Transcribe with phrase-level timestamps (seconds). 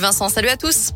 [0.00, 0.92] Vincent, salut à tous.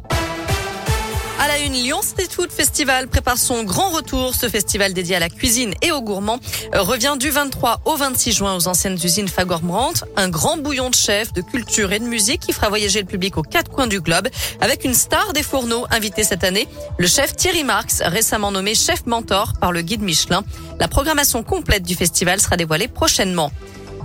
[1.39, 4.35] À la une, Lyon Street Food Festival prépare son grand retour.
[4.35, 6.41] Ce festival dédié à la cuisine et aux gourmands
[6.75, 10.07] euh, revient du 23 au 26 juin aux anciennes usines Fagor-Brandt.
[10.17, 13.37] Un grand bouillon de chef, de culture et de musique qui fera voyager le public
[13.37, 14.29] aux quatre coins du globe
[14.63, 16.67] avec une star des fourneaux invitée cette année,
[16.97, 20.43] le chef Thierry Marx, récemment nommé chef mentor par le guide Michelin.
[20.81, 23.53] La programmation complète du festival sera dévoilée prochainement.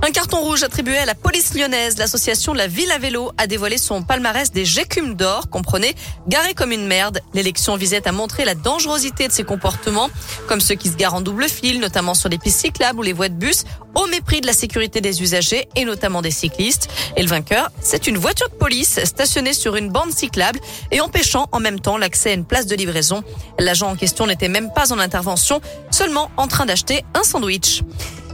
[0.03, 1.99] Un carton rouge attribué à la police lyonnaise.
[1.99, 5.47] L'association La Ville à vélo a dévoilé son palmarès des gécumes d'or.
[5.51, 5.95] Comprenez,
[6.27, 7.21] garé comme une merde.
[7.35, 10.09] L'élection visait à montrer la dangerosité de ses comportements,
[10.47, 13.13] comme ceux qui se garent en double fil, notamment sur les pistes cyclables ou les
[13.13, 16.89] voies de bus, au mépris de la sécurité des usagers et notamment des cyclistes.
[17.15, 20.59] Et le vainqueur, c'est une voiture de police stationnée sur une bande cyclable
[20.89, 23.23] et empêchant en même temps l'accès à une place de livraison.
[23.59, 25.61] L'agent en question n'était même pas en intervention,
[25.91, 27.83] seulement en train d'acheter un sandwich.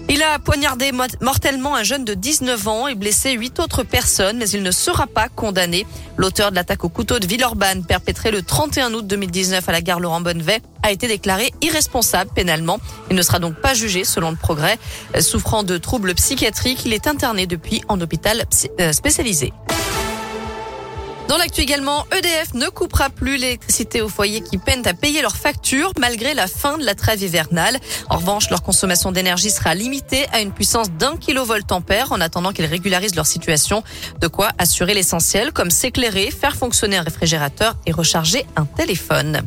[0.09, 4.49] Il a poignardé mortellement un jeune de 19 ans et blessé huit autres personnes, mais
[4.49, 5.85] il ne sera pas condamné.
[6.15, 9.99] L'auteur de l'attaque au couteau de Villeurbanne, perpétrée le 31 août 2019 à la gare
[9.99, 12.79] Laurent Bonnevet, a été déclaré irresponsable pénalement.
[13.09, 14.79] Il ne sera donc pas jugé selon le progrès.
[15.19, 18.45] Souffrant de troubles psychiatriques, il est interné depuis en hôpital
[18.79, 19.51] euh, spécialisé.
[21.27, 25.35] Dans l'actu également, EDF ne coupera plus l'électricité aux foyers qui peinent à payer leurs
[25.35, 27.77] factures malgré la fin de la trêve hivernale.
[28.09, 32.53] En revanche, leur consommation d'énergie sera limitée à une puissance d'un kilovolt ampère en attendant
[32.53, 33.83] qu'ils régularisent leur situation.
[34.21, 39.41] De quoi assurer l'essentiel comme s'éclairer, faire fonctionner un réfrigérateur et recharger un téléphone.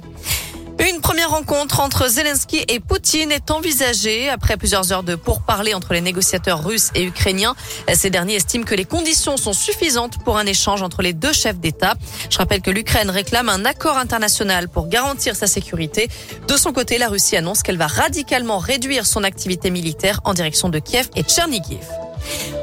[0.89, 5.93] Une première rencontre entre Zelensky et Poutine est envisagée après plusieurs heures de pourparlers entre
[5.93, 7.55] les négociateurs russes et ukrainiens.
[7.93, 11.59] Ces derniers estiment que les conditions sont suffisantes pour un échange entre les deux chefs
[11.59, 11.97] d'État.
[12.31, 16.09] Je rappelle que l'Ukraine réclame un accord international pour garantir sa sécurité.
[16.49, 20.71] De son côté, la Russie annonce qu'elle va radicalement réduire son activité militaire en direction
[20.71, 21.85] de Kiev et Tchernigiv.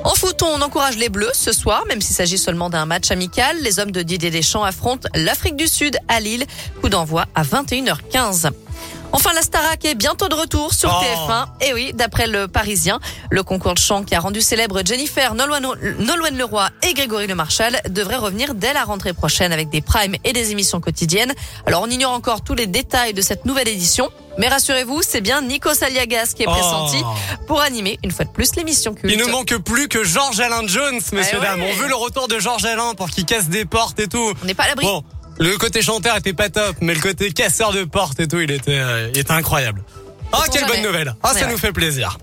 [0.08, 3.58] En foot, on encourage les Bleus ce soir, même s'il s'agit seulement d'un match amical.
[3.62, 6.46] Les hommes de Didier Deschamps affrontent l'Afrique du Sud à Lille.
[6.80, 8.52] Coup d'envoi à 21h15.
[9.14, 11.04] Enfin, la Starac est bientôt de retour sur Oh.
[11.04, 11.66] TF1.
[11.68, 13.00] Et oui, d'après le Parisien,
[13.32, 17.80] le concours de chant qui a rendu célèbre Jennifer, Nolwenn Leroy et Grégory Le Marchal
[17.90, 21.34] devrait revenir dès la rentrée prochaine avec des primes et des émissions quotidiennes.
[21.66, 24.10] Alors, on ignore encore tous les détails de cette nouvelle édition.
[24.38, 26.52] Mais rassurez-vous, c'est bien Nico Saliagas qui est Oh.
[26.52, 27.02] pressenti
[27.48, 29.12] pour animer une fois de plus l'émission culte.
[29.12, 31.42] Il ne manque plus que George Alain Jones, messieurs Eh ouais.
[31.42, 31.64] dames.
[31.64, 34.34] On veut le retour de George Alain pour qu'il casse des portes et tout.
[34.44, 34.86] On n'est pas à l'abri.
[34.86, 35.04] Bon,
[35.40, 38.52] le côté chanteur était pas top, mais le côté casseur de portes et tout, il
[38.52, 39.84] était, euh, il était incroyable.
[40.32, 41.16] Ah, quelle bonne nouvelle.
[41.24, 42.18] Ah, ça nous fait plaisir.